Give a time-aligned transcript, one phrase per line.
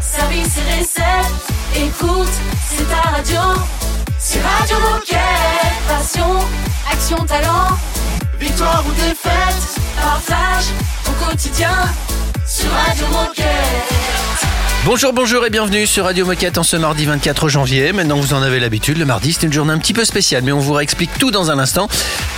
[0.00, 1.46] service et recettes.
[1.76, 2.28] Écoute,
[2.68, 3.40] c'est ta radio.
[4.18, 5.18] C'est Radio Moquette.
[5.86, 6.38] Passion,
[6.90, 7.76] action, talent.
[8.38, 10.66] Victoire ou défaite, partage
[11.04, 11.74] ton quotidien
[12.46, 14.57] sur Radio Moquette.
[14.84, 17.92] Bonjour, bonjour et bienvenue sur Radio Moquette en ce mardi 24 janvier.
[17.92, 20.52] Maintenant vous en avez l'habitude, le mardi c'est une journée un petit peu spéciale, mais
[20.52, 21.88] on vous réexplique tout dans un instant.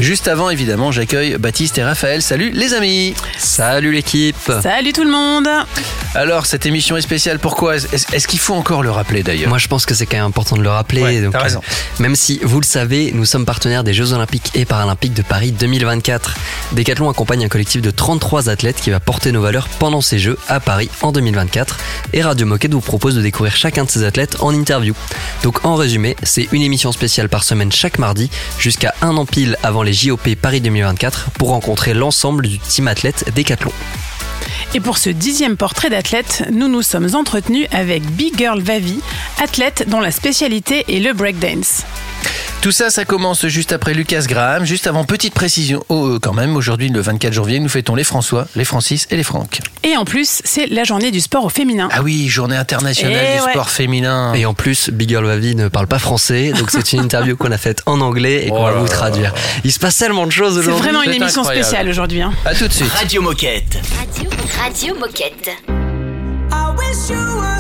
[0.01, 2.23] Juste avant, évidemment, j'accueille Baptiste et Raphaël.
[2.23, 5.47] Salut les amis Salut l'équipe Salut tout le monde
[6.15, 9.49] Alors, cette émission est spéciale, pourquoi Est-ce qu'il faut encore le rappeler d'ailleurs?
[9.49, 11.03] Moi je pense que c'est quand même important de le rappeler.
[11.03, 11.61] Ouais, donc, t'as raison.
[11.61, 15.23] euh, même si vous le savez, nous sommes partenaires des Jeux Olympiques et Paralympiques de
[15.23, 16.35] Paris 2024.
[16.73, 20.39] Decathlon accompagne un collectif de 33 athlètes qui va porter nos valeurs pendant ces Jeux
[20.49, 21.77] à Paris en 2024.
[22.13, 24.95] Et Radio Moquette vous propose de découvrir chacun de ces athlètes en interview.
[25.43, 29.57] Donc en résumé, c'est une émission spéciale par semaine chaque mardi jusqu'à un an pile
[29.65, 33.73] avant les JOP Paris 2024 pour rencontrer l'ensemble du team athlète Decathlon.
[34.75, 39.01] Et pour ce dixième portrait d'athlète, nous nous sommes entretenus avec Big Girl Vavi,
[39.43, 41.83] athlète dont la spécialité est le breakdance.
[42.61, 44.67] Tout ça, ça commence juste après Lucas Graham.
[44.67, 48.05] Juste avant, petite précision, oh, euh, quand même, aujourd'hui, le 24 janvier, nous fêtons les
[48.05, 49.61] François, les Francis et les Franck.
[49.83, 51.89] Et en plus, c'est la journée du sport au féminin.
[51.91, 53.51] Ah oui, journée internationale Eh du ouais.
[53.53, 54.35] sport féminin.
[54.35, 57.51] Et en plus, Big Girl Vavi ne parle pas français, donc c'est une interview qu'on
[57.51, 59.33] a faite en anglais et qu'on Oh va là vous traduire.
[59.65, 60.83] Il se passe tellement de choses C'est aujourd'hui.
[60.83, 61.65] vraiment une c'est émission incroyable.
[61.67, 62.21] spéciale aujourd'hui.
[62.21, 62.33] hein.
[62.45, 62.93] À tout de suite.
[62.93, 63.79] Radio Moquette.
[63.99, 64.31] Radio,
[64.63, 65.51] Radio Moquette.
[66.53, 67.60] I wish you were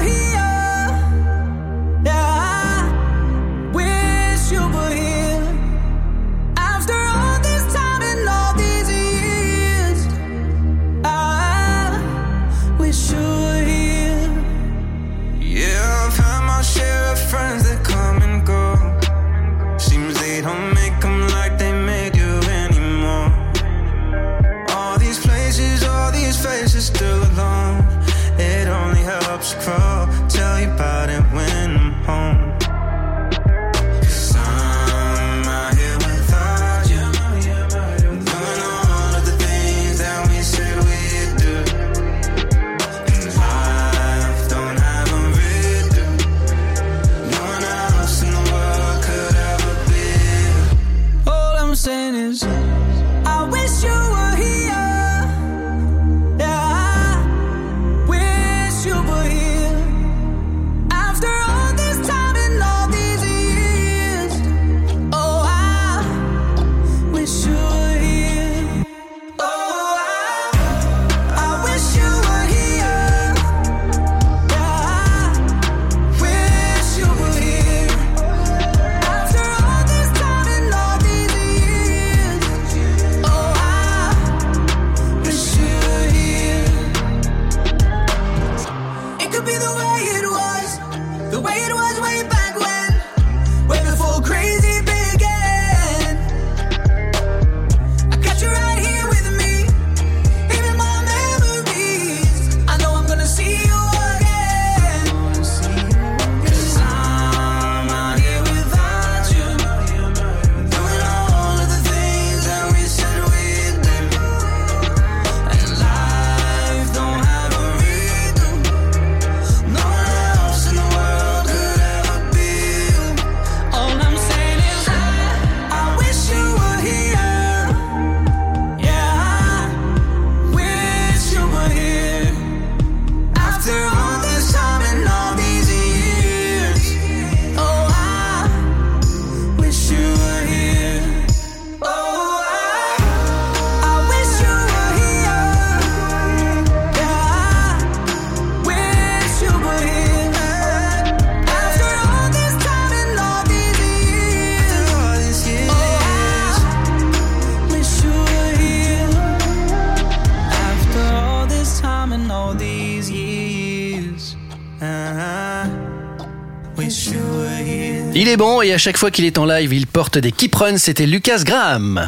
[168.30, 170.78] est bon et à chaque fois qu'il est en live, il porte des keep runs.
[170.78, 172.06] C'était Lucas Graham.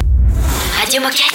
[0.79, 1.33] Radio Moquette.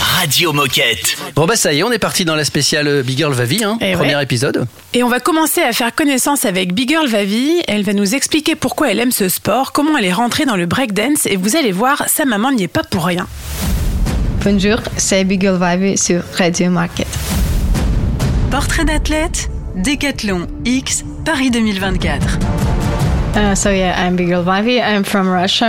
[0.00, 1.16] Radio Moquette.
[1.36, 3.62] Bon bah ça y est, on est parti dans la spéciale euh, Big Girl Vavi,
[3.62, 4.22] hein, Eh premier ouais.
[4.22, 4.66] épisode.
[4.94, 7.62] Et on va commencer à faire connaissance avec Big Girl Vavi.
[7.68, 10.64] Elle va nous expliquer pourquoi elle aime ce sport, comment elle est rentrée dans le
[10.66, 13.26] breakdance et vous allez voir, sa maman n'y est pas pour rien.
[14.44, 17.06] Bonjour, c'est Biggle Vibe sur Radio Market.
[18.50, 22.38] Portrait d'athlète, Décathlon X, Paris 2024.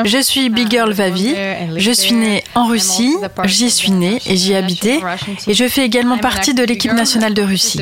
[0.06, 1.34] Je suis Big Girl Vavi.
[1.78, 3.16] Je suis née en Russie,
[3.46, 5.00] j'y suis née et j'y ai habité.
[5.48, 7.80] Et je fais également partie de l'équipe nationale de Russie.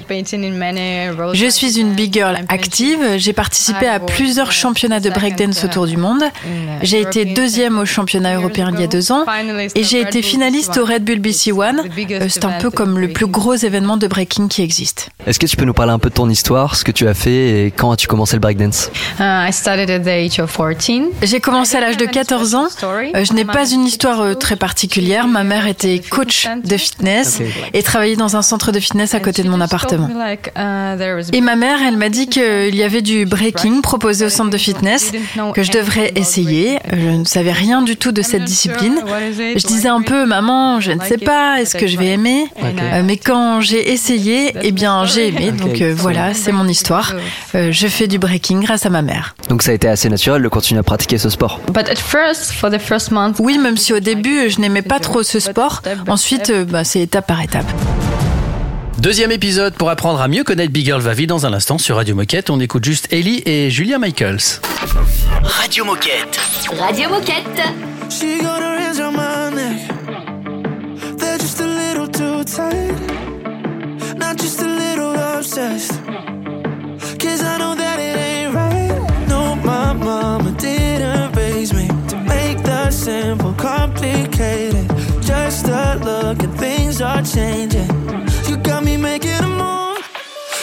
[1.34, 3.00] Je suis une Big Girl active.
[3.18, 6.24] J'ai participé à plusieurs championnats de breakdance autour du monde.
[6.84, 9.26] J'ai été deuxième au championnat européen il y a deux ans.
[9.76, 11.82] Et j'ai été finaliste au Red Bull BC One.
[12.12, 15.10] Euh, C'est un peu comme le plus gros événement de breaking qui existe.
[15.26, 17.14] Est-ce que tu peux nous parler un peu de ton histoire, ce que tu as
[17.14, 18.92] fait et quand as-tu commencé le breakdance?
[19.72, 21.12] Uh, I started at the age of 14.
[21.22, 22.68] J'ai commencé à l'âge de 14 ans.
[22.84, 25.28] Euh, Je n'ai pas une histoire euh, très particulière.
[25.28, 27.42] Ma mère était coach de fitness
[27.74, 30.10] et travaillait dans un centre de fitness à côté de mon appartement.
[31.34, 34.58] Et ma mère, elle m'a dit qu'il y avait du breaking proposé au centre de
[34.58, 35.12] fitness,
[35.54, 36.80] que je devrais essayer.
[36.92, 39.02] Je ne savais rien du tout de cette discipline.
[39.56, 42.46] Je disais un peu, maman, je ne sais pas, est-ce que je vais aimer?
[42.62, 45.52] Euh, Mais quand j'ai essayé, eh bien, j'ai aimé.
[45.52, 47.14] Donc voilà, c'est mon histoire.
[47.54, 49.36] Je fais du breaking grâce à ma mère.
[49.50, 51.60] Donc ça a été assez naturel de continuer à pratiquer ce sport.
[51.68, 55.00] But at first, for the first month, Oui, même si au début, je n'aimais pas
[55.00, 55.82] trop ce sport.
[56.08, 57.66] Ensuite, bah, c'est étape par étape.
[59.00, 62.14] Deuxième épisode pour apprendre à mieux connaître Big Girl Vavi dans un instant sur Radio
[62.14, 62.50] Moquette.
[62.52, 64.60] On écoute juste Ellie et Julia Michaels.
[65.44, 66.40] Radio Moquette.
[66.80, 67.62] Radio Moquette.
[68.10, 71.18] She got her hands on my neck.
[71.18, 72.94] They're just a little too tight.
[74.20, 75.94] Not just a little obsessed.
[86.32, 87.90] Look and things are changing.
[88.48, 90.00] You got me making a move.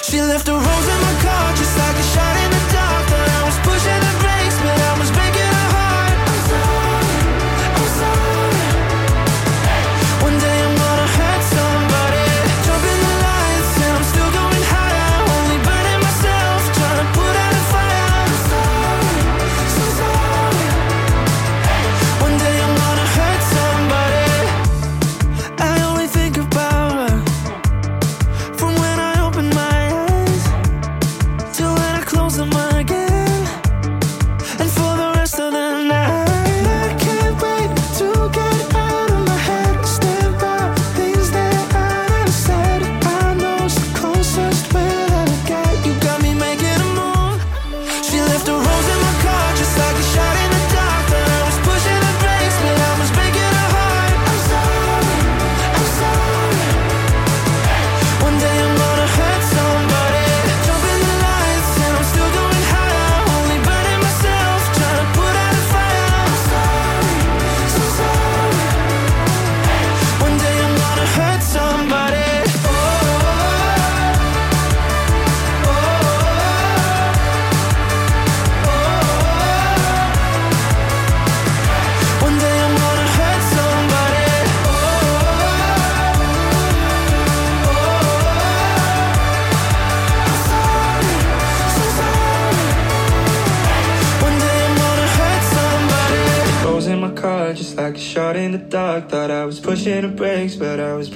[0.03, 1.18] She left a rose in my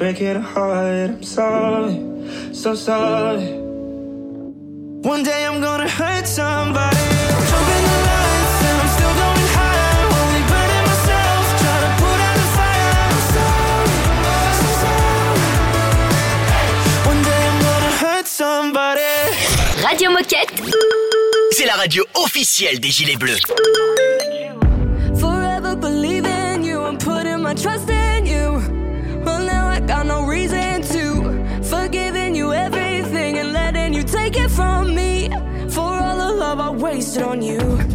[0.02, 1.10] breaking her heart.
[1.10, 1.94] I'm sorry,
[2.52, 3.46] so sorry.
[5.12, 7.06] One day I'm gonna hurt somebody.
[7.50, 10.02] Jump in the lights and I'm still going higher.
[10.20, 12.94] Only burning myself, trying to put out a fire.
[13.06, 13.96] I'm sorry,
[14.60, 15.46] so sorry.
[17.10, 19.14] One day I'm gonna hurt somebody.
[19.86, 20.52] Radio Moquette.
[21.52, 23.38] C'est la radio officielle des Gilets Bleus.
[36.92, 37.91] Wasted on you.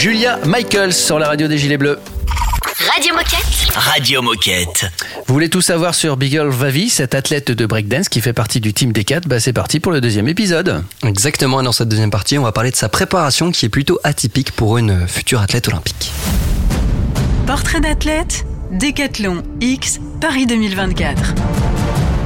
[0.00, 1.98] Julia Michaels sur la radio des Gilets Bleus.
[2.90, 3.70] Radio Moquette.
[3.74, 4.90] Radio Moquette.
[5.26, 8.72] Vous voulez tout savoir sur Bigel Vavi, cette athlète de breakdance qui fait partie du
[8.72, 10.82] team D4 Bah c'est parti pour le deuxième épisode.
[11.04, 14.00] Exactement, et dans cette deuxième partie, on va parler de sa préparation qui est plutôt
[14.02, 16.10] atypique pour une future athlète olympique.
[17.46, 21.34] Portrait d'athlète, Décathlon X, Paris 2024.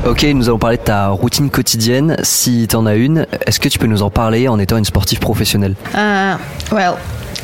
[0.06, 2.18] Ok, nous allons parler de ta routine quotidienne.
[2.22, 4.84] Si tu en as une, est-ce que tu peux nous en parler en étant une
[4.84, 5.74] sportive professionnelle?
[5.92, 6.36] Uh,
[6.70, 6.94] well,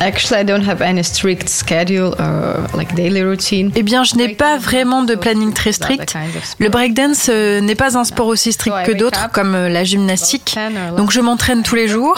[0.01, 3.71] actually, I don't have any strict schedule or like daily routine.
[3.75, 6.13] Eh bien, je n'ai pas vraiment de planning très strict.
[6.59, 10.55] Le breakdance euh, n'est pas un sport aussi strict que d'autres, comme euh, la gymnastique.
[10.97, 12.15] Donc, je m'entraîne tous les jours.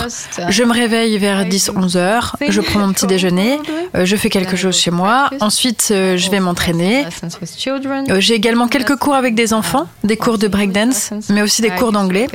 [0.50, 2.36] Je me réveille vers 10-11 heures.
[2.48, 3.60] Je prends mon petit déjeuner.
[3.96, 5.30] euh, Je fais quelque chose chez moi.
[5.40, 7.06] Ensuite, je vais m'entraîner.
[8.20, 11.92] J'ai également quelques cours avec des enfants, des cours de breakdance, mais aussi des cours
[11.92, 12.28] d'anglais.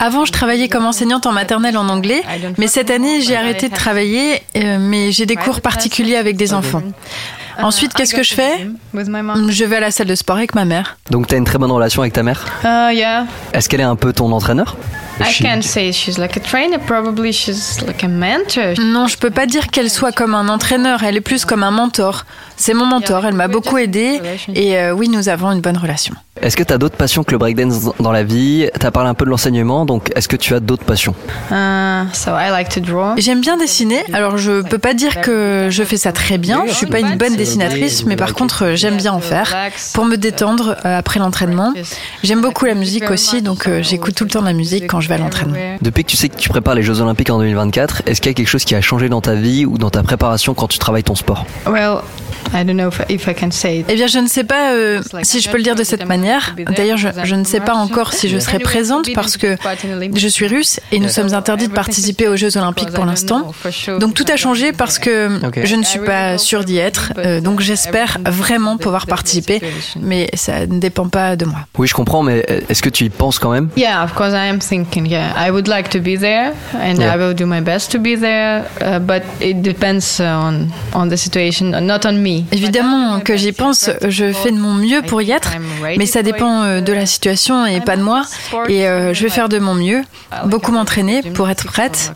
[0.00, 2.22] Avant, je travaillais comme enseignante en maternelle en anglais,
[2.58, 4.42] mais cette année, j'ai arrêté de travailler,
[4.78, 6.82] mais j'ai des cours particuliers avec des enfants.
[7.58, 10.96] Ensuite, qu'est-ce que je fais Je vais à la salle de sport avec ma mère.
[11.10, 13.84] Donc tu as une très bonne relation avec ta mère Uh, yeah, Est-ce qu'elle est
[13.84, 14.76] un peu ton entraîneur
[15.20, 16.78] I can't say she's like a trainer.
[16.78, 18.74] Probably she's like a mentor.
[18.80, 21.72] Non, je peux pas dire qu'elle soit comme un entraîneur, elle est plus comme un
[21.72, 22.24] mentor.
[22.56, 24.20] C'est mon mentor, elle m'a beaucoup aidé
[24.54, 26.14] et euh, oui, nous avons une bonne relation.
[26.40, 28.68] Est-ce que tu as d'autres passions que le breakdance dans la vie?
[28.78, 31.14] Tu as parlé un peu de l'enseignement, donc est-ce que tu as d'autres passions?
[31.50, 33.14] Uh, so I like to draw.
[33.16, 36.72] J'aime bien dessiner, alors je peux pas dire que je fais ça très bien, je
[36.72, 37.47] suis pas une bonne dessinatrice,
[38.06, 39.54] mais par contre j'aime bien en faire
[39.94, 41.72] pour me détendre euh, après l'entraînement.
[42.22, 45.00] J'aime beaucoup la musique aussi, donc euh, j'écoute tout le temps de la musique quand
[45.00, 45.56] je vais à l'entraînement.
[45.80, 48.32] Depuis que tu sais que tu prépares les Jeux Olympiques en 2024, est-ce qu'il y
[48.32, 50.78] a quelque chose qui a changé dans ta vie ou dans ta préparation quand tu
[50.78, 51.46] travailles ton sport?
[51.66, 51.98] Well,
[52.54, 53.86] I don't know if, if I can say it.
[53.88, 56.54] Eh bien, je ne sais pas euh, si je peux le dire de cette manière.
[56.76, 59.56] D'ailleurs, je, je ne sais pas encore si je serai présente parce que
[60.14, 63.52] je suis russe et nous sommes interdits de participer aux Jeux Olympiques pour l'instant.
[63.98, 65.28] Donc tout a changé parce que
[65.62, 67.12] je ne suis pas sûre d'y être.
[67.18, 69.60] Euh, donc j'espère vraiment pouvoir participer,
[70.00, 71.60] mais ça ne dépend pas de moi.
[71.78, 73.68] Oui, je comprends, mais est-ce que tu y penses quand même?
[73.76, 75.06] Yeah, of course I am thinking.
[75.06, 76.98] Yeah, I would like to be there, and.
[77.08, 78.64] I will do my best to be there.
[78.80, 82.27] Uh, but it depends on on the situation, not on me.
[82.52, 85.52] Évidemment que j'y pense, je fais de mon mieux pour y être,
[85.96, 88.22] mais ça dépend euh, de la situation et pas de moi.
[88.68, 90.02] Et euh, je vais faire de mon mieux,
[90.46, 92.12] beaucoup m'entraîner pour être prête.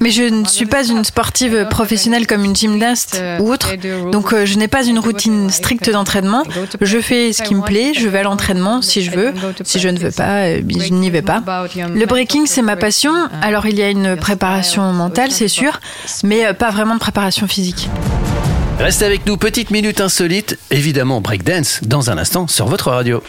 [0.00, 3.74] Mais je ne suis pas une sportive professionnelle comme une gymnaste ou autre,
[4.10, 6.44] donc euh, je n'ai pas une routine stricte d'entraînement.
[6.80, 9.32] Je fais ce qui me plaît, je vais à l'entraînement si je veux.
[9.62, 11.42] Si je ne veux pas, je n'y vais pas.
[11.76, 13.12] Le breaking, c'est ma passion.
[13.42, 15.80] Alors il y a une préparation mentale, c'est sûr,
[16.22, 17.88] mais pas vraiment de préparation physique.
[18.78, 23.22] Restez avec nous, petite minute insolite, évidemment breakdance, dans un instant sur votre radio.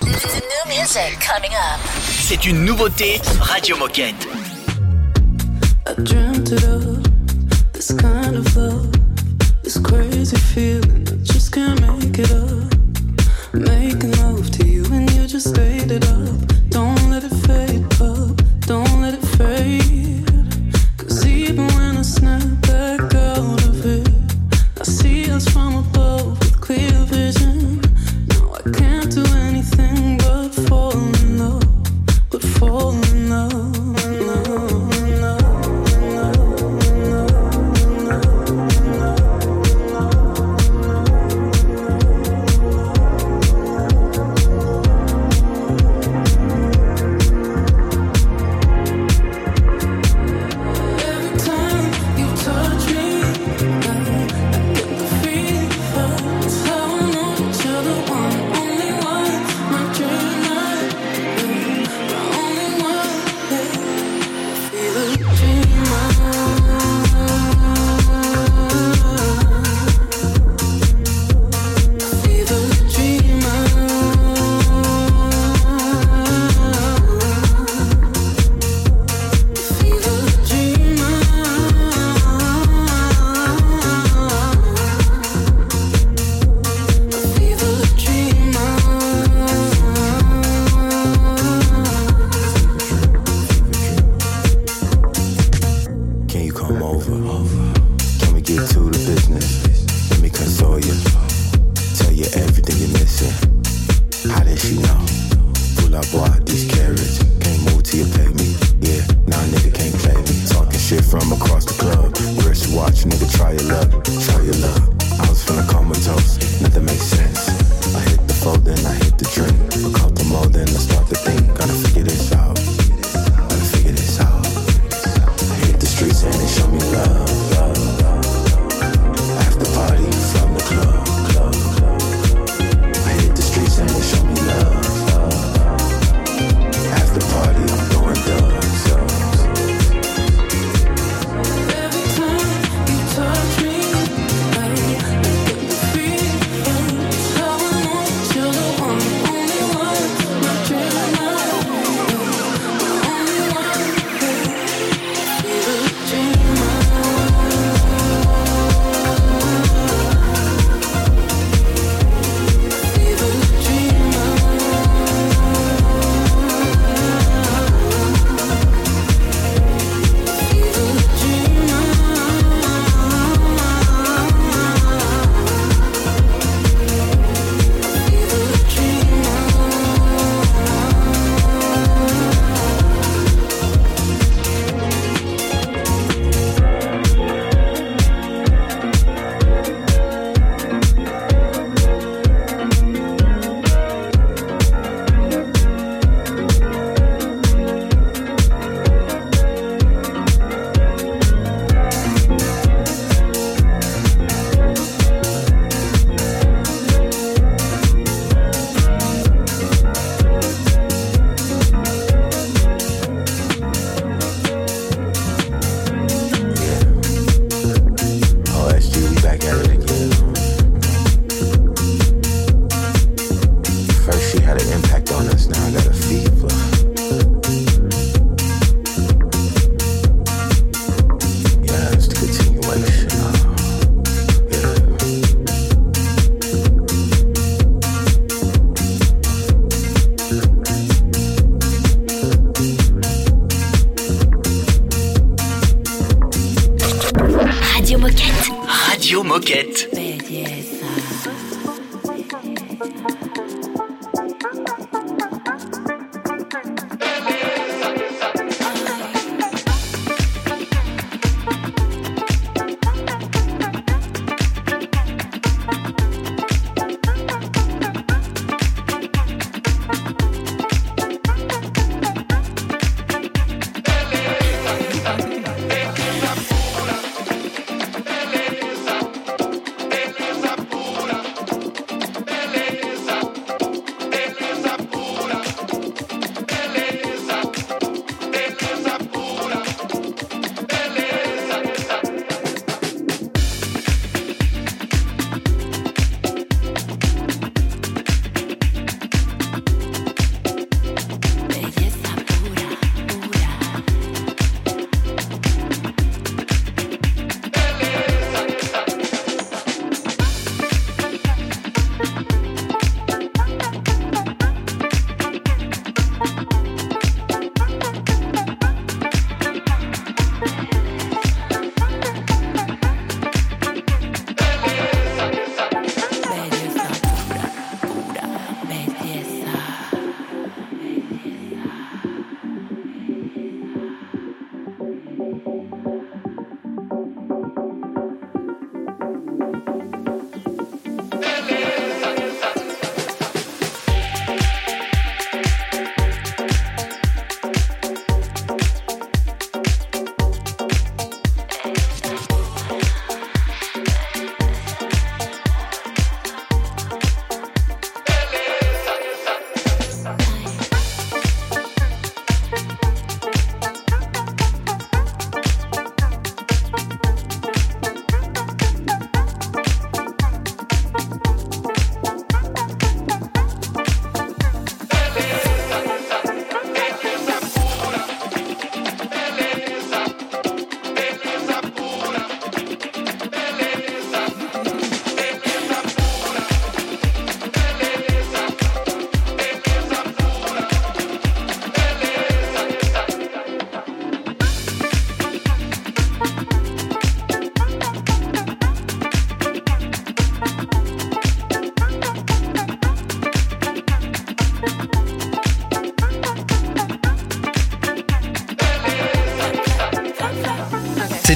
[2.21, 4.27] C'est une nouveauté Radio Moquette.
[5.87, 7.07] I dreamt it up,
[7.73, 8.91] this kind of love,
[9.63, 11.07] this crazy feeling.
[11.07, 12.73] I just can't make it up.
[13.53, 16.54] Making love to you and you just ate it up.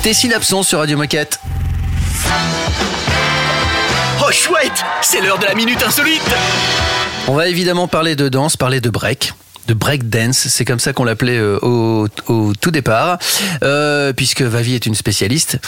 [0.10, 1.40] C'était Synapson sur Radio Moquette.
[4.26, 6.24] Oh chouette, c'est l'heure de la minute insolite.
[7.28, 9.34] On va évidemment parler de danse, parler de break
[9.70, 13.20] de break dance, c'est comme ça qu'on l'appelait euh, au, au, tout départ,
[13.62, 15.60] euh, puisque Vavi est une spécialiste.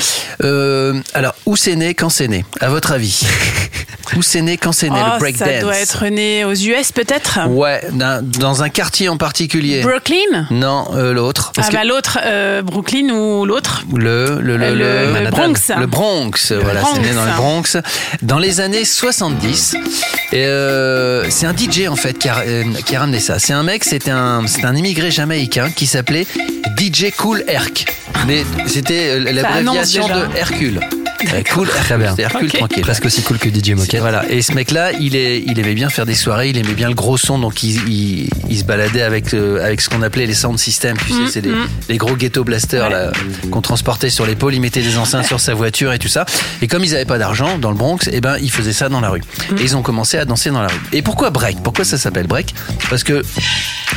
[0.43, 3.21] Euh, alors, où c'est né, quand c'est né, à votre avis?
[4.15, 6.53] Où c'est né, quand c'est né, oh, le break ça dance doit être né aux
[6.53, 9.81] US peut-être Ouais, dans, dans un quartier en particulier.
[9.81, 11.51] Brooklyn Non, euh, l'autre.
[11.57, 15.29] Ah bah l'autre, euh, Brooklyn ou l'autre Le, le, le, Euh, le-.
[15.29, 15.71] Bronx.
[15.77, 17.77] Le Bronx, voilà, c'est né dans le Bronx.
[18.21, 19.75] Dans les années 70.
[20.33, 22.43] Et euh, c'est un DJ en fait qui a,
[22.85, 23.39] qui a ramené ça.
[23.39, 26.25] C'est un mec, c'était un, c'est un immigré jamaïcain qui s'appelait
[26.77, 27.85] DJ Cool Herc.
[28.27, 30.79] Mais c'était Ça l'abréviation de Hercule.
[31.53, 32.13] Cool Très bien.
[32.15, 32.57] c'est Hercule Ok.
[32.57, 32.81] tranquille.
[32.81, 34.01] Presque aussi cool que DJ Moquette.
[34.01, 34.29] Voilà.
[34.29, 36.95] Et ce mec-là, il, est, il aimait bien faire des soirées, il aimait bien le
[36.95, 40.33] gros son, donc il, il, il se baladait avec, euh, avec ce qu'on appelait les
[40.33, 40.97] sound systems.
[40.97, 41.53] Tu sais, c'est des,
[41.89, 43.11] les gros ghetto blasters là,
[43.51, 44.53] qu'on transportait sur l'épaule.
[44.55, 46.25] Il mettait des enceintes sur sa voiture et tout ça.
[46.61, 49.01] Et comme ils n'avaient pas d'argent dans le Bronx, eh ben, ils faisaient ça dans
[49.01, 49.21] la rue.
[49.57, 50.81] Et ils ont commencé à danser dans la rue.
[50.93, 51.61] Et pourquoi break?
[51.63, 52.53] Pourquoi ça s'appelle break?
[52.89, 53.23] Parce que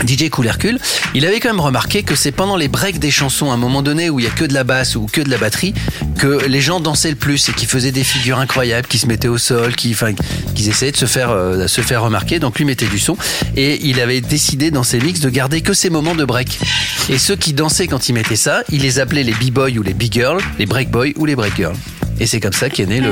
[0.06, 0.78] DJ Cool Hercule,
[1.14, 3.82] il avait quand même remarqué que c'est pendant les breaks des chansons, à un moment
[3.82, 5.72] donné où il y a que de la basse ou que de la batterie,
[6.18, 9.38] que les gens dansaient plus et qui faisaient des figures incroyables, qui se mettaient au
[9.38, 10.12] sol, qui, enfin,
[10.54, 12.38] qu'ils essayaient de se faire, euh, se faire remarquer.
[12.38, 13.16] Donc lui mettait du son
[13.56, 16.58] et il avait décidé dans ses mix de garder que ces moments de break.
[17.08, 19.94] Et ceux qui dansaient quand il mettait ça, il les appelait les b-boys ou les
[19.94, 21.76] b-girls, les break boys ou les break girls.
[22.20, 23.10] Et c'est comme ça qu'est né le,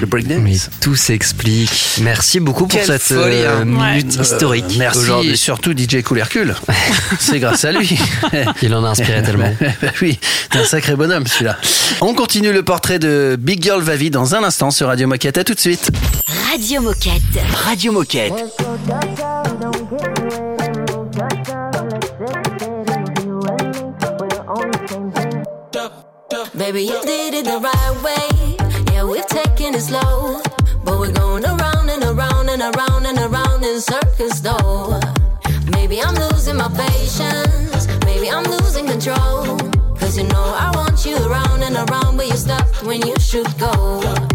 [0.00, 0.70] le breakdance.
[0.80, 1.98] Tout s'explique.
[2.02, 3.64] Merci beaucoup pour cette euh, hein.
[3.64, 4.64] minute historique.
[4.70, 5.36] Euh, merci aujourd'hui.
[5.36, 6.54] surtout DJ Cool Hercule.
[7.18, 7.98] c'est grâce à lui.
[8.62, 9.52] Il en a inspiré tellement.
[9.82, 10.18] Bah oui,
[10.50, 11.56] t'es un sacré bonhomme celui-là.
[12.00, 15.38] On continue le portrait de Big Girl Vavi dans un instant sur Radio Moquette.
[15.38, 15.90] À tout de suite.
[16.50, 17.22] Radio Moquette.
[17.52, 18.32] Radio Moquette.
[26.56, 28.33] Baby, you did it the right way.
[29.64, 30.42] taking it slow.
[30.84, 35.00] But we're going around and around and around and around in circles, though.
[35.70, 37.86] Maybe I'm losing my patience.
[38.04, 39.58] Maybe I'm losing control.
[39.98, 43.48] Cause you know I want you around and around, but you're stuck when you should
[43.58, 44.33] go.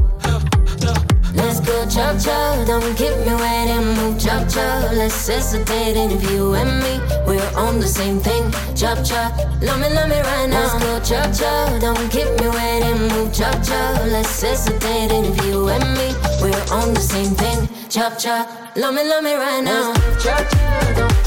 [1.90, 3.84] Chop chop, don't keep me waiting.
[3.96, 5.98] Move chop chop, let's hesitate.
[5.98, 8.52] If you and me, we're on the same thing.
[8.76, 10.78] Chop chop, love me, love me right now.
[10.78, 13.08] Let's go chop chop, don't keep me waiting.
[13.10, 15.12] Move chop chop, let's hesitate.
[15.12, 17.68] If you and me, we're on the same thing.
[17.90, 18.48] Chop chop,
[18.78, 19.92] love me, love me right now.
[20.22, 21.19] Chop chop,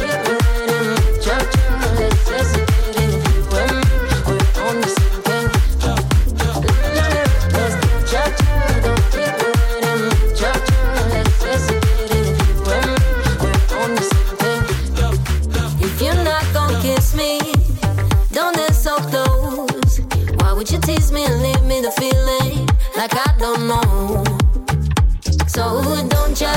[25.55, 26.55] So don't you,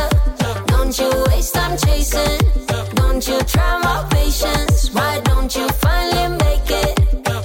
[0.67, 2.39] don't you waste time chasing?
[2.95, 4.89] Don't you try my patience?
[4.93, 6.97] Why don't you finally make it?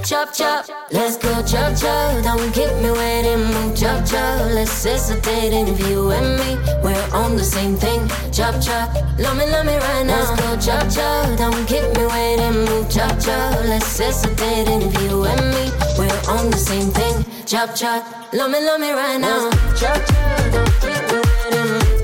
[0.04, 2.22] Chop chop, let's go chop chop.
[2.22, 4.52] Don't keep me waiting, move chop chop.
[4.54, 5.52] Let's hesitate.
[5.52, 8.06] If you and me, we're on the same thing.
[8.30, 10.22] Chop chop, love me, love me right now.
[10.22, 11.36] Let's go chop chop.
[11.36, 13.64] Don't keep me waiting, move chop chop.
[13.64, 14.68] Let's hesitate.
[14.68, 17.24] If you and me, we're on the same thing.
[17.44, 19.50] Chop chop, love me, love me right now.
[19.74, 21.19] Chop chop, don't keep me
[21.61, 21.99] Mm-hmm.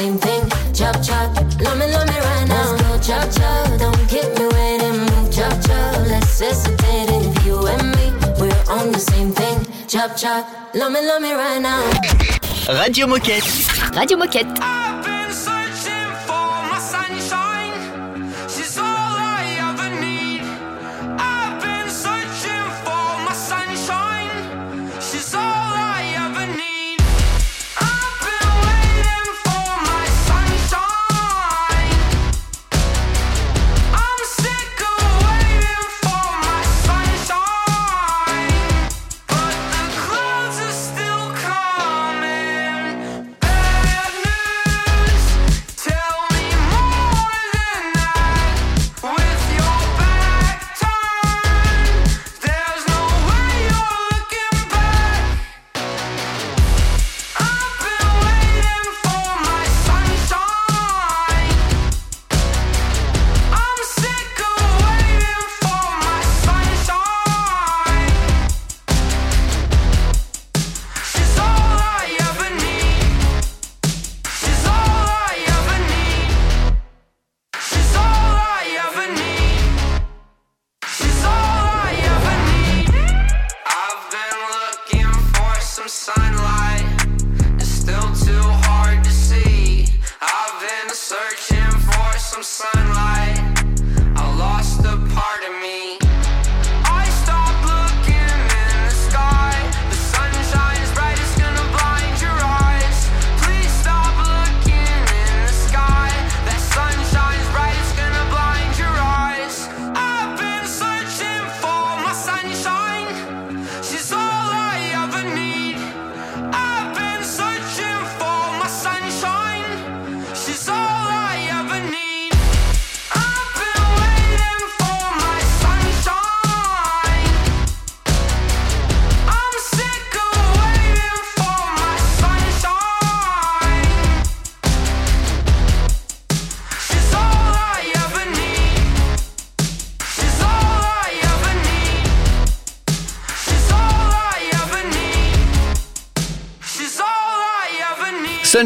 [0.00, 0.42] Same thing.
[0.72, 1.28] Chop chop,
[1.60, 2.72] love me, love me right now.
[2.72, 5.92] Let's go chop chop, don't keep me waiting, move chop chop.
[6.12, 7.08] Let's hesitate.
[7.28, 8.06] If you and me,
[8.40, 9.58] we're on the same thing.
[9.88, 10.42] Chop chop,
[10.74, 11.82] love me, love me right now.
[12.80, 13.46] Radio Moquette.
[13.96, 14.89] Radio Moquette.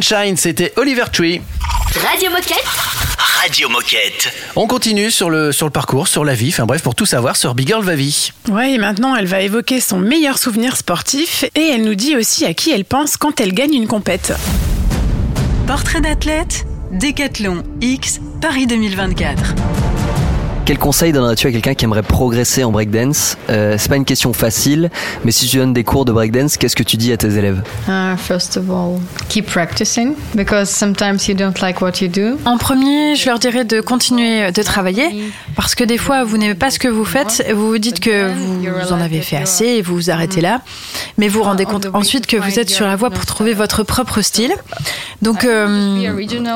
[0.04, 1.40] Sunshine, c'était Oliver Tree.
[2.10, 2.62] Radio Moquette.
[3.42, 4.30] Radio Moquette.
[4.54, 7.36] On continue sur le, sur le parcours, sur la vie, enfin bref, pour tout savoir
[7.36, 8.32] sur Big Girl Vavi.
[8.50, 12.44] Ouais, et maintenant elle va évoquer son meilleur souvenir sportif et elle nous dit aussi
[12.44, 14.34] à qui elle pense quand elle gagne une compète.
[15.66, 19.54] Portrait d'athlète, Décathlon X, Paris 2024.
[20.66, 23.36] Quel conseil donnerais-tu à quelqu'un qui aimerait progresser en breakdance?
[23.50, 24.90] Euh, C'est pas une question facile,
[25.22, 27.62] mais si tu donnes des cours de breakdance, qu'est-ce que tu dis à tes élèves?
[27.86, 28.98] Uh, first of all,
[29.28, 32.38] keep practicing because sometimes you don't like what you do.
[32.46, 36.54] En premier, je leur dirais de continuer de travailler parce que des fois, vous n'aimez
[36.54, 39.82] pas ce que vous faites, vous vous dites que vous en avez fait assez et
[39.82, 40.62] vous vous arrêtez là,
[41.18, 43.82] mais vous vous rendez compte ensuite que vous êtes sur la voie pour trouver votre
[43.82, 44.54] propre style.
[45.20, 46.08] Donc euh,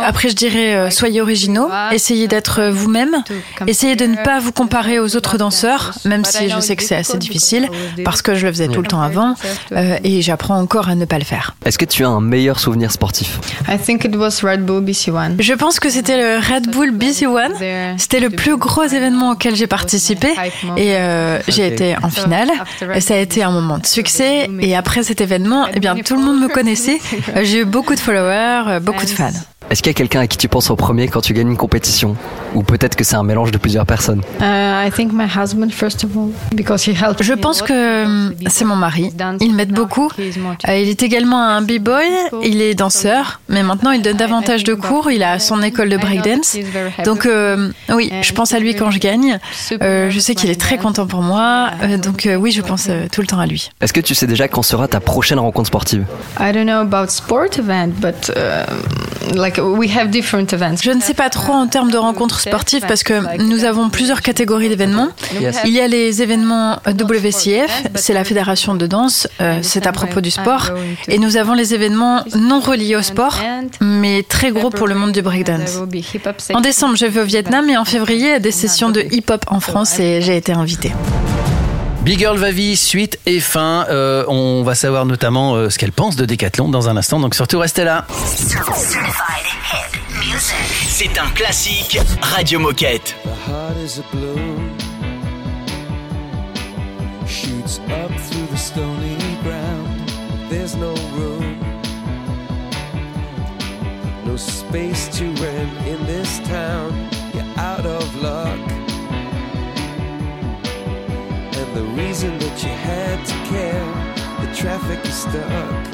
[0.07, 3.23] après, je dirais euh, soyez originaux, essayez d'être vous-même,
[3.67, 6.97] essayez de ne pas vous comparer aux autres danseurs, même si je sais que c'est
[6.97, 7.69] assez difficile
[8.05, 9.35] parce que je le faisais tout le temps avant
[9.73, 11.55] euh, et j'apprends encore à ne pas le faire.
[11.65, 13.41] Est-ce que tu as un meilleur souvenir sportif?
[13.69, 15.37] I think it was Red Bull BC One.
[15.39, 17.53] Je pense que c'était le Red Bull BC One.
[17.99, 20.29] C'était le plus gros événement auquel j'ai participé
[20.77, 22.51] et euh, j'ai été en finale.
[22.95, 24.49] Et ça a été un moment de succès.
[24.61, 26.99] Et après cet événement, eh bien, tout le monde me connaissait.
[27.43, 29.31] J'ai eu beaucoup de followers, euh, beaucoup de fans.
[29.71, 31.57] Est-ce qu'il y a quelqu'un à qui tu penses au premier quand tu gagnes une
[31.57, 32.17] compétition?
[32.55, 34.23] Ou peut-être que c'est un mélange de plusieurs personnes?
[34.41, 37.23] Uh, I think my husband first of all because he helped.
[37.23, 39.13] Je pense que hum, c'est mon mari.
[39.41, 40.11] Il m'aide beaucoup.
[40.19, 42.07] Euh, Il est également un b-boy.
[42.43, 45.11] Il est danseur, mais maintenant il donne davantage de cours.
[45.11, 46.57] Il a son école de breakdance.
[47.05, 49.39] Donc euh, oui, je pense à lui quand je gagne.
[49.83, 51.71] Euh, je sais qu'il est très content pour moi.
[51.83, 53.71] Euh, donc euh, oui, je pense euh, tout le temps à lui.
[53.83, 56.07] Est-ce que tu sais déjà quand sera ta prochaine rencontre sportive?
[56.41, 58.65] I don't know about sport event, but uh,
[59.35, 60.83] like we have different events.
[60.83, 64.23] Je ne sais pas trop en termes de rencontres sportives parce que nous avons plusieurs
[64.23, 65.09] catégories d'événements.
[65.65, 70.21] Il y a les événements WCF, c'est la fédération de danse, euh, c'est à propos
[70.21, 70.71] du sport.
[71.09, 73.39] Et nous avons les événements non reliés au sport,
[73.81, 75.79] mais très gros pour le monde du breakdance.
[76.55, 79.61] En décembre, je vais au Vietnam et en février, à des sessions de hip-hop en
[79.61, 80.93] France et j'ai été invitée.
[82.03, 83.87] Big Girl Vavi, suite et fin.
[83.91, 87.35] Euh, on va savoir notamment euh, ce qu'elle pense de Decathlon dans un instant, donc
[87.35, 88.07] surtout restez là.
[90.89, 93.15] C'est un classique Radio Moquette.
[93.25, 94.73] The heart is a balloon,
[97.27, 99.89] shoots up through the stony ground.
[100.49, 101.59] There's no room,
[104.25, 107.08] no space to rent in this town.
[111.79, 113.87] The reason that you had to care,
[114.45, 115.87] the traffic is stuck,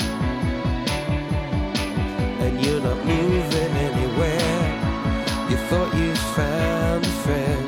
[2.40, 4.62] and you're not moving anywhere.
[5.50, 7.66] You thought you found a friend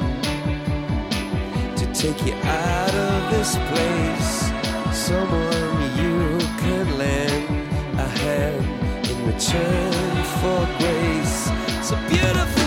[1.77, 4.51] to take you out of this place.
[4.97, 7.45] Someone you can lend
[8.01, 8.65] a hand
[9.11, 11.37] in return for grace.
[11.87, 12.66] So beautiful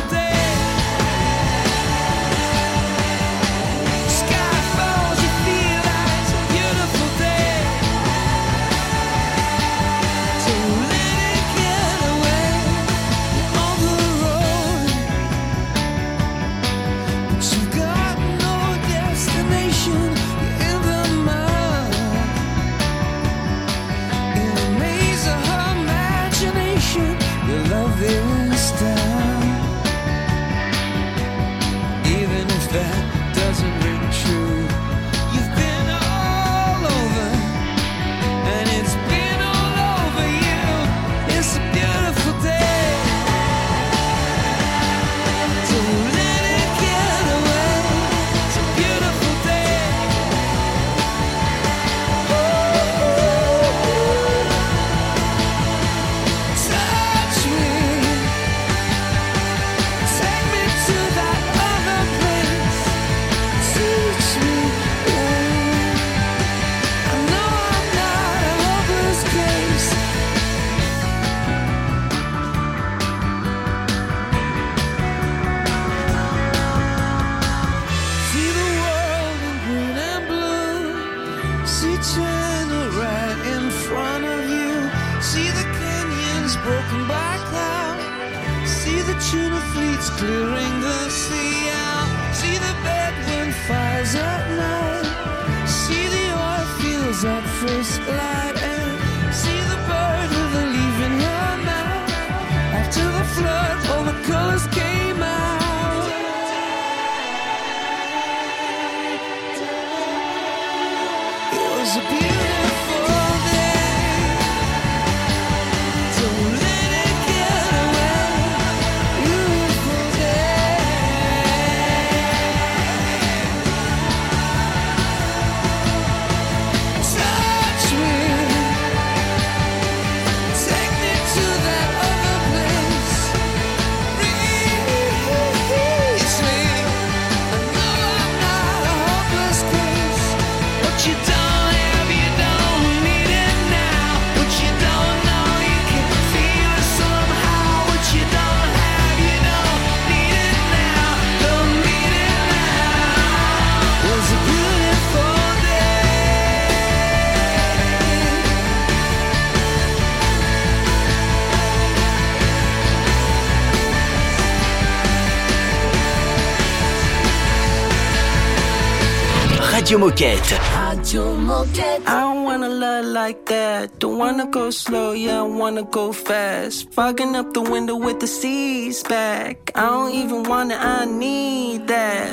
[169.79, 170.59] Radio Moquette.
[170.75, 172.05] Radio Moquette.
[172.05, 173.97] I don't wanna love like that.
[173.99, 176.91] Don't wanna go slow, yeah, I wanna go fast.
[176.91, 179.71] Fogging up the window with the seas back.
[179.75, 182.27] I don't even wanna, I need that.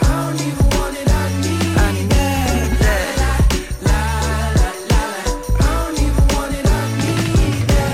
[0.00, 0.54] I need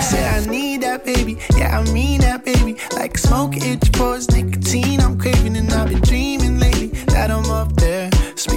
[0.00, 2.76] Say I need that baby, yeah I mean that baby.
[2.94, 6.43] Like smoke itch pores, nicotine I'm craving and I've been dreaming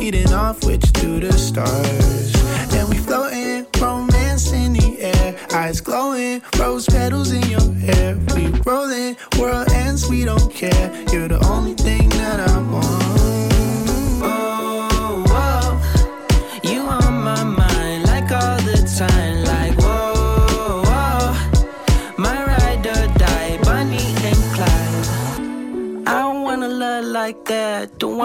[0.08, 2.34] speeding off with you through the stars.
[2.74, 8.18] And we floating, romance in the air, eyes glowing, rose petals in your hair.
[8.34, 10.88] We rolling, world ends, we don't care.
[11.12, 11.87] You're the only thing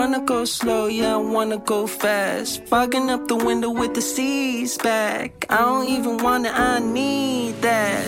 [0.02, 2.64] wanna go slow, yeah, I wanna go fast.
[2.66, 5.46] Fogging up the window with the seas back.
[5.48, 8.04] I don't even wanna, I need that.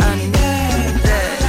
[0.00, 0.32] I need
[1.08, 1.40] that.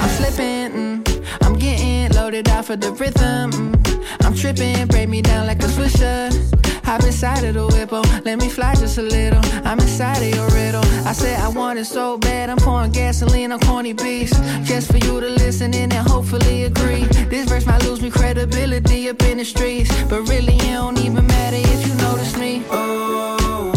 [0.00, 1.02] I'm slipping, mm.
[1.42, 3.50] I'm getting loaded off of the rhythm.
[3.50, 4.04] mm.
[4.20, 6.63] I'm tripping, break me down like a swisher.
[6.84, 9.40] Hop inside of the whip, oh, let me fly just a little.
[9.64, 10.84] I'm inside of your riddle.
[11.06, 14.38] I said I want it so bad, I'm pouring gasoline on corny beats.
[14.62, 17.04] Just for you to listen in and hopefully agree.
[17.28, 19.90] This verse might lose me credibility up in the streets.
[20.04, 22.62] But really, it don't even matter if you notice me.
[22.70, 23.72] Oh,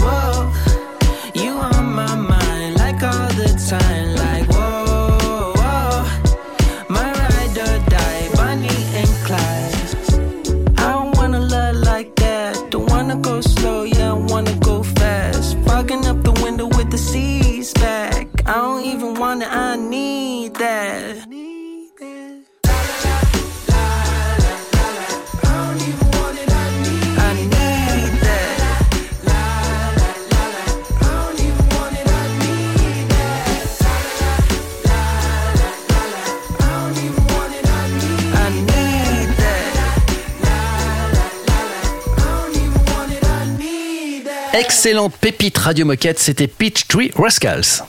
[44.88, 47.84] Excellente pépite Radio Moquette, c'était Peach Tree Rascals.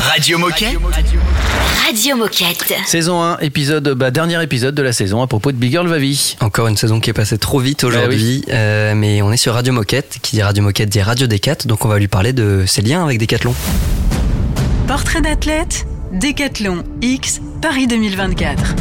[0.00, 0.76] Radio Moquette.
[1.86, 2.74] Radio Moquette.
[2.84, 6.36] Saison 1, épisode, bah, dernier épisode de la saison à propos de Big Girl Vavi.
[6.40, 9.72] Encore une saison qui est passée trop vite aujourd'hui, euh, mais on est sur Radio
[9.72, 12.82] Moquette, qui dit Radio Moquette dit Radio Décat, donc on va lui parler de ses
[12.82, 13.54] liens avec Decathlon.
[14.88, 18.74] Portrait d'athlète, Décathlon X, Paris 2024.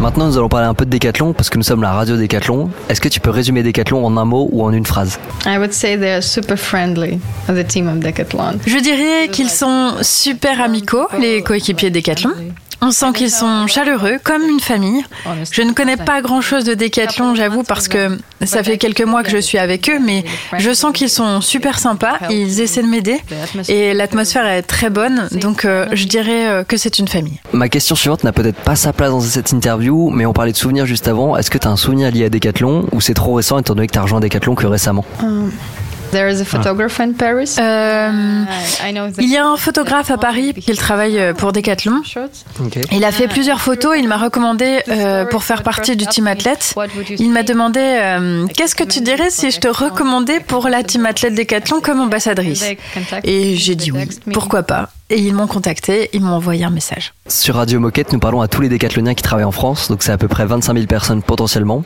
[0.00, 2.70] Maintenant, nous allons parler un peu de Decathlon parce que nous sommes la radio Decathlon.
[2.88, 5.18] Est-ce que tu peux résumer Decathlon en un mot ou en une phrase?
[5.46, 8.58] I would say they're super friendly, the team of Decathlon.
[8.66, 12.32] Je dirais qu'ils sont super amicaux, les coéquipiers Decathlon.
[12.80, 15.04] On sent qu'ils sont chaleureux, comme une famille.
[15.50, 19.30] Je ne connais pas grand-chose de Decathlon, j'avoue, parce que ça fait quelques mois que
[19.30, 20.24] je suis avec eux, mais
[20.58, 23.20] je sens qu'ils sont super sympas, ils essaient de m'aider,
[23.68, 27.40] et l'atmosphère est très bonne, donc euh, je dirais euh, que c'est une famille.
[27.52, 30.56] Ma question suivante n'a peut-être pas sa place dans cette interview, mais on parlait de
[30.56, 31.36] souvenirs juste avant.
[31.36, 33.86] Est-ce que tu as un souvenir lié à Decathlon ou c'est trop récent étant donné
[33.86, 35.04] que tu as rejoint Decathlon que récemment?
[35.22, 35.50] Um,
[36.14, 37.56] there is a photographer in Paris?
[37.58, 38.44] Euh,
[39.20, 42.02] il y a un photographe à Paris qui travaille euh, pour Decathlon.
[42.92, 43.96] Il a fait plusieurs photos.
[43.98, 46.74] Il m'a recommandé euh, pour faire partie du team athlète.
[47.18, 51.04] Il m'a demandé euh, qu'est-ce que tu dirais si je te recommandais pour la team
[51.06, 52.64] athlète Decathlon comme ambassadrice?
[53.24, 54.90] Et j'ai dit oui, pourquoi pas?
[55.10, 57.12] Et ils m'ont contacté, ils m'ont envoyé un message.
[57.28, 60.12] Sur Radio Moquette, nous parlons à tous les décathloniens qui travaillent en France, donc c'est
[60.12, 61.84] à peu près 25 000 personnes potentiellement.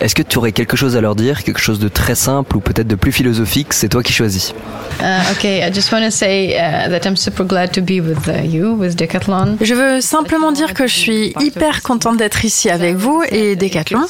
[0.00, 2.60] Est-ce que tu aurais quelque chose à leur dire, quelque chose de très simple ou
[2.60, 4.54] peut-être de plus philosophique C'est toi qui choisis.
[5.00, 8.26] Uh, okay, I just want to say uh, that I'm super glad to be with
[8.26, 9.56] uh, you, with Decathlon.
[9.60, 14.04] Je veux simplement dire que je suis hyper contente d'être ici avec vous et Decathlon.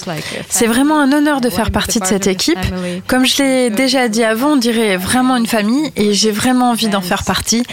[0.48, 2.58] C'est vraiment un honneur de faire partie de cette équipe.
[3.06, 6.88] Comme je l'ai déjà dit avant, on dirait vraiment une famille et j'ai vraiment envie
[6.88, 7.64] d'en faire partie.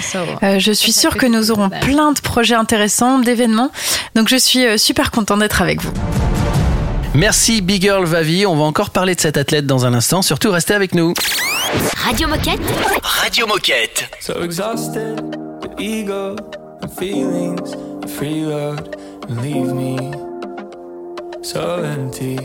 [0.43, 3.70] Euh, je suis sûre que nous aurons plein de projets intéressants, d'événements.
[4.16, 5.93] Donc je suis euh, super contente d'être avec vous.
[7.13, 10.49] Merci Big Girl Vavi, on va encore parler de cette athlète dans un instant, surtout
[10.49, 11.13] restez avec nous.
[12.03, 12.59] Radio Moquette.
[13.03, 14.09] Radio Moquette.
[14.20, 15.18] So exhausted,
[15.61, 16.36] the ego,
[16.82, 18.95] the feelings, the freeload,
[19.30, 19.97] and leave me
[21.43, 22.39] so empty.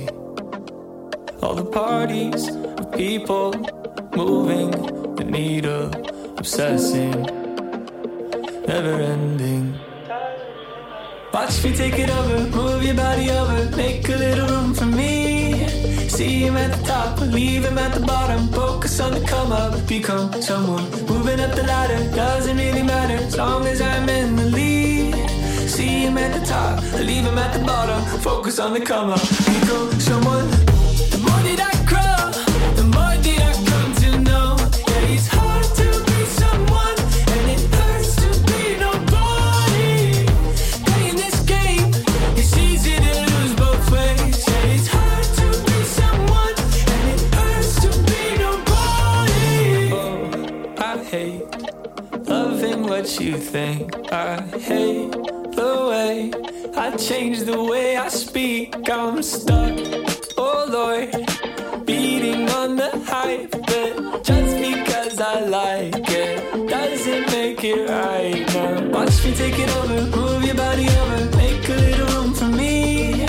[1.42, 3.54] All the parties of people
[4.14, 4.70] moving,
[5.16, 5.90] the needle
[6.36, 7.39] obsessing,
[8.70, 9.74] never ending.
[11.32, 15.66] Watch me take it over, move your body over, make a little room for me.
[16.16, 18.46] See him at the top, leave him at the bottom.
[18.48, 20.86] Focus on the come up, become someone.
[21.12, 25.14] Moving up the ladder doesn't really matter as long as I'm in the lead.
[25.74, 26.74] See him at the top,
[27.08, 28.00] leave him at the bottom.
[28.20, 30.48] Focus on the come up, become someone.
[31.12, 31.79] The more that
[53.00, 54.12] what you think.
[54.12, 55.12] I hate
[55.60, 56.30] the way
[56.76, 58.74] I change the way I speak.
[58.90, 59.72] I'm stuck,
[60.36, 61.08] oh Lord,
[61.86, 63.52] beating on the hype.
[63.52, 68.88] But just because I like it doesn't make it right now.
[68.90, 73.26] Watch me take it over, move your body over, make a little room for me.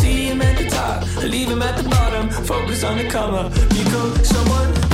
[0.00, 2.28] See him at the top, leave him at the bottom.
[2.28, 4.93] Focus on the comma, become someone.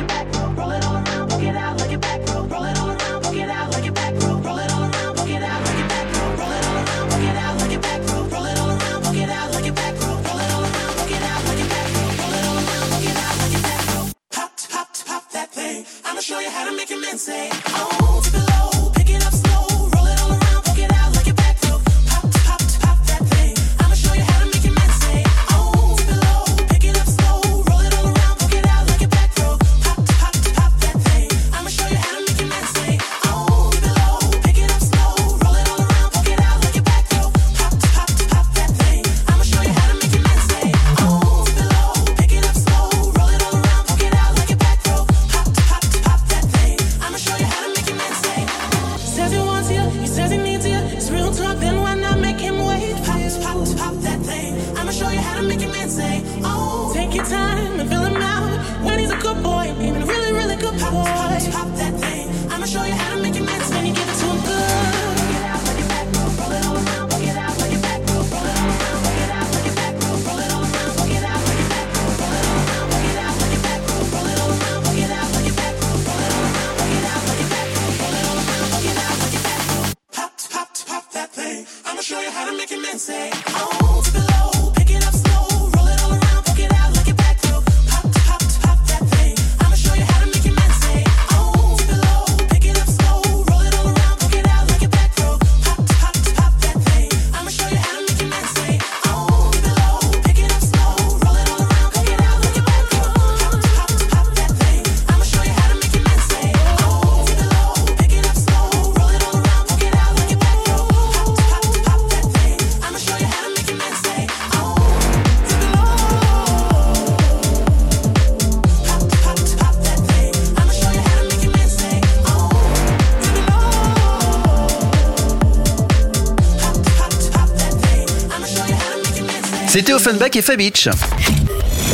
[130.11, 130.89] Offenbach et Fabitch.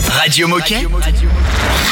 [0.10, 0.88] Radio Moquette.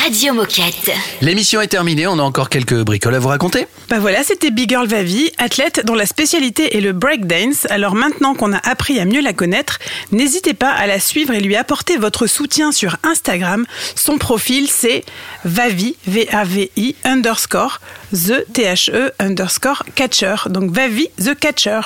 [0.03, 0.91] Radio Moquette.
[1.21, 3.67] L'émission est terminée, on a encore quelques bricoles à vous raconter.
[3.89, 7.67] Bah voilà, c'était Big Girl Vavi, athlète dont la spécialité est le breakdance.
[7.69, 9.77] Alors maintenant qu'on a appris à mieux la connaître,
[10.11, 13.65] n'hésitez pas à la suivre et lui apporter votre soutien sur Instagram.
[13.95, 15.03] Son profil c'est
[15.43, 17.79] Vavi, V-A-V-I, underscore,
[18.11, 20.35] The, T-H-E, underscore, catcher.
[20.49, 21.81] Donc Vavi, The Catcher.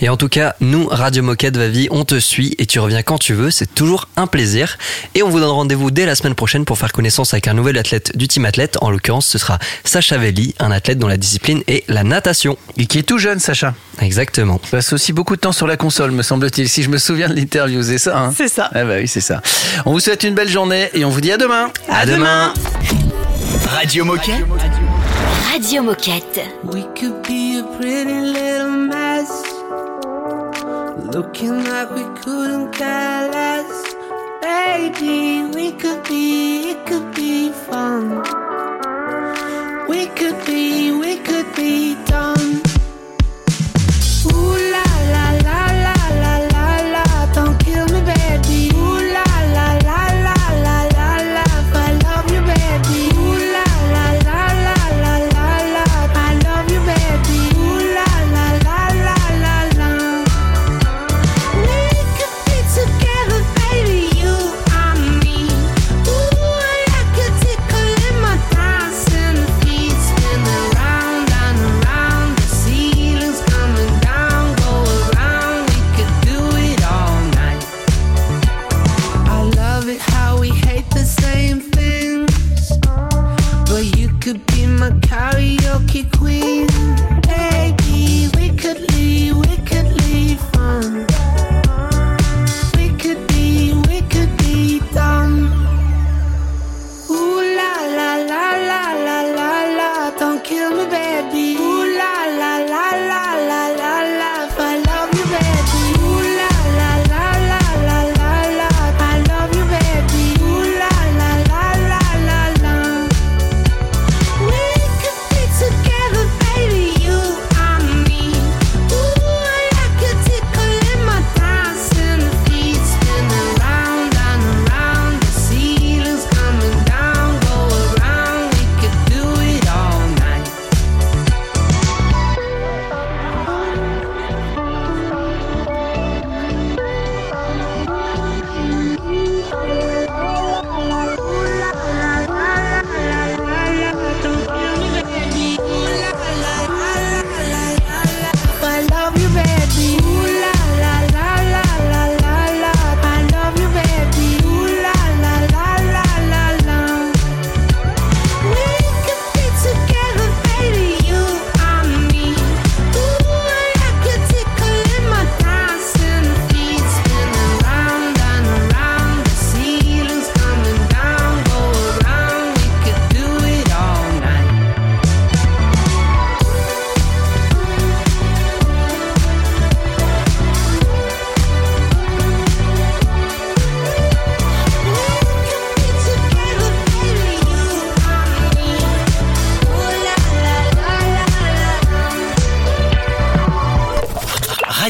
[0.00, 3.18] Et en tout cas, nous, Radio Moquette Vavi, on te suit et tu reviens quand
[3.18, 4.76] tu veux, c'est toujours un plaisir.
[5.14, 7.78] Et on vous donne rendez-vous dès la semaine prochaine pour faire connaissance avec un nouvel
[7.78, 8.76] athlète du team athlète.
[8.80, 12.56] En l'occurrence, ce sera Sacha Velli, un athlète dont la discipline est la natation.
[12.76, 13.74] Et qui est tout jeune, Sacha.
[14.00, 14.60] Exactement.
[14.64, 17.28] Il passe aussi beaucoup de temps sur la console, me semble-t-il, si je me souviens
[17.28, 18.70] de l'interview, c'est ça hein C'est ça.
[18.74, 19.40] Ah bah oui, c'est ça.
[19.86, 21.70] On vous souhaite une belle journée et on vous dit à demain.
[21.88, 22.52] À demain.
[23.68, 24.44] Radio Moquette.
[25.52, 26.40] Radio Moquette.
[26.64, 29.30] We could be a pretty little mess.
[31.12, 33.64] Looking like we couldn't care less.
[34.42, 38.22] Baby, we could be, it could be fun.
[39.88, 41.13] We could be, we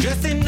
[0.00, 0.39] Just in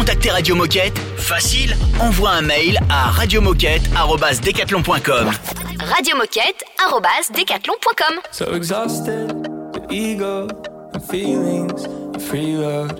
[0.00, 5.30] contacter Radio Moquette, facile, envoie un mail à radiomoquette@decathlon.com.
[5.78, 9.28] Radiomoquette.decathlon.com So exhausted,
[9.74, 10.48] the ego
[10.94, 12.92] and feelings and free love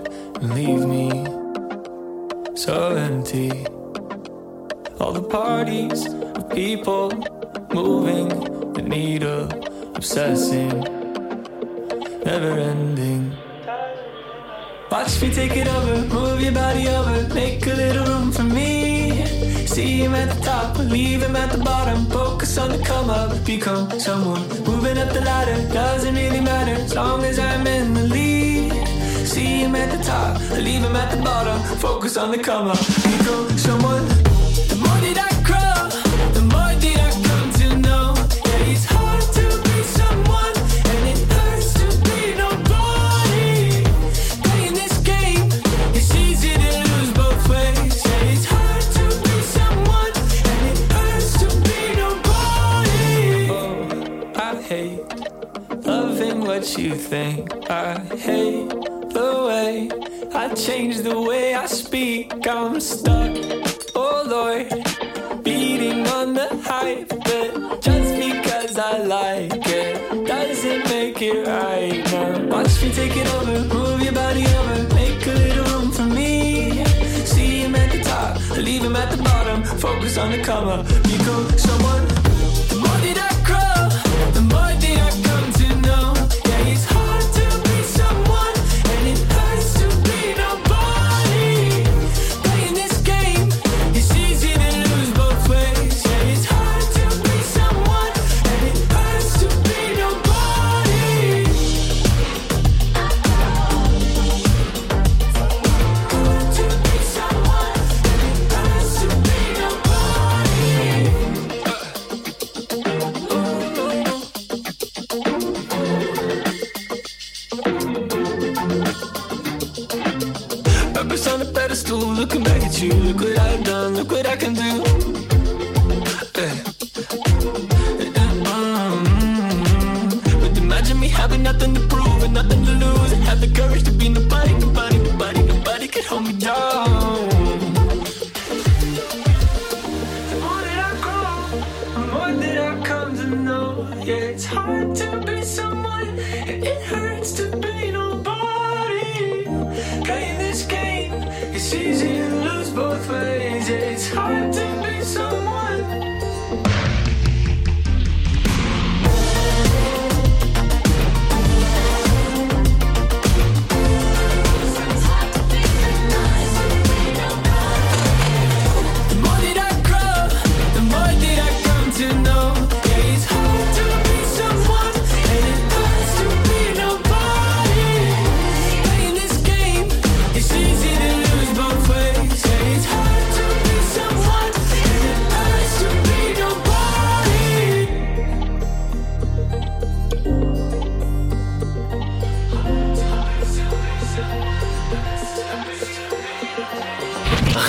[0.43, 1.09] and leave me
[2.53, 3.49] so empty.
[4.99, 7.09] All the parties of people
[7.73, 8.27] moving
[8.75, 9.47] the needle,
[9.95, 10.85] obsessing,
[12.23, 13.20] never ending.
[14.91, 19.25] Watch me take it over, move your body over, make a little room for me.
[19.65, 22.07] See him at the top, leave him at the bottom.
[22.07, 24.45] Focus on the come up, become someone.
[24.65, 28.85] Moving up the ladder, doesn't really matter as long as I'm in the lead.
[29.25, 31.57] See him at the top, leave him at the bottom.
[31.77, 34.30] Focus on the come up, become someone.
[56.61, 57.49] What you think.
[57.71, 59.89] I hate the way
[60.31, 62.47] I change the way I speak.
[62.47, 63.35] I'm stuck,
[63.95, 64.69] oh Lord,
[65.43, 67.09] beating on the hype.
[67.09, 72.55] But just because I like it doesn't make it right now.
[72.55, 76.85] Watch me take it over, move your body over, make a little room for me.
[77.25, 79.63] See him at the top, leave him at the bottom.
[79.63, 82.05] Focus on the come become someone.
[82.69, 83.30] The more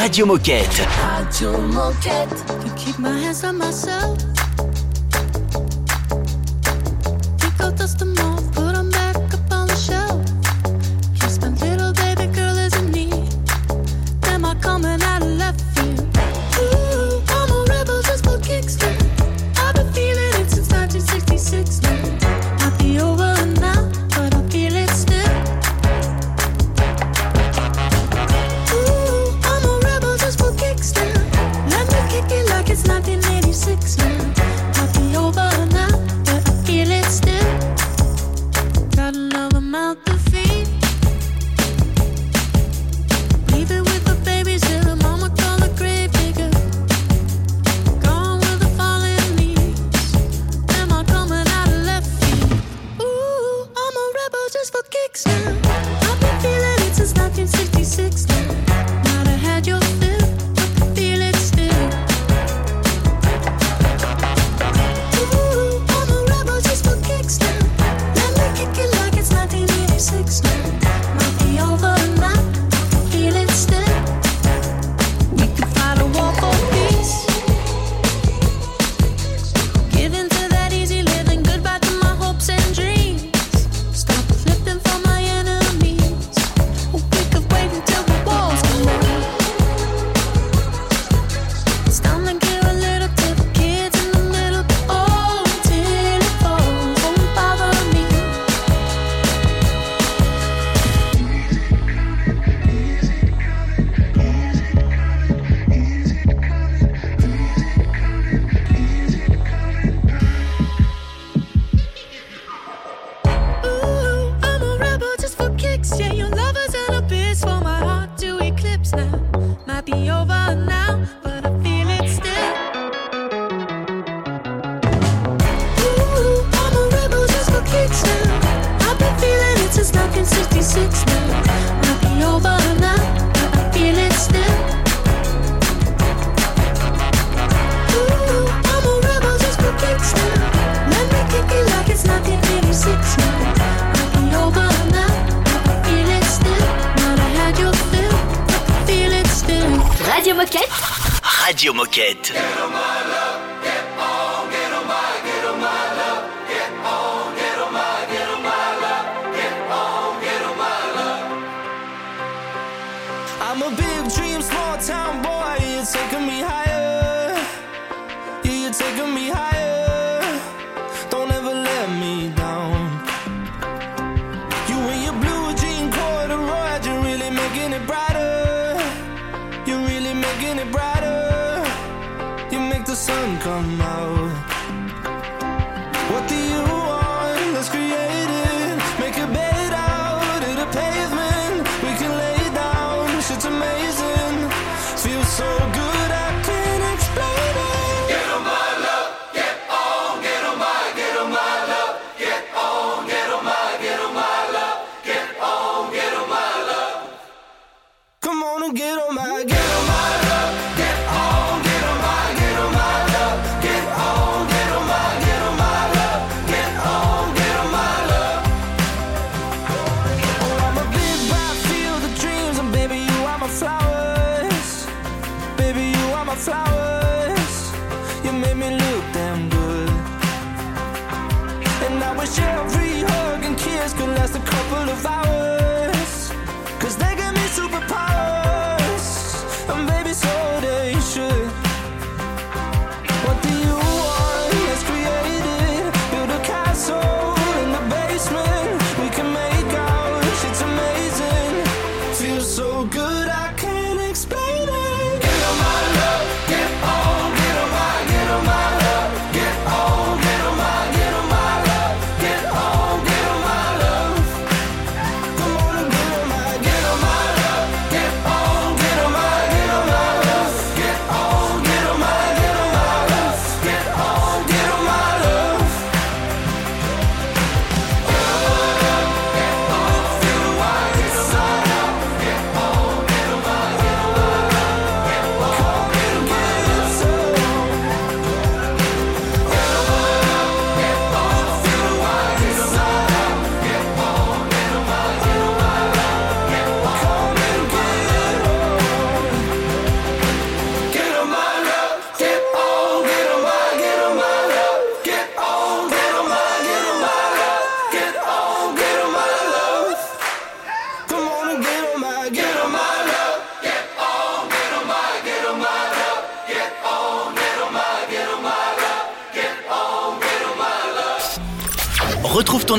[0.03, 0.85] Radio Moquette.
[0.99, 2.45] Radio Moquette.
[2.61, 4.32] To keep my hands on myself.